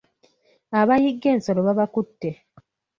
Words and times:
Abayigga 0.79 1.27
ensolo 1.35 1.59
babakutte. 1.67 2.29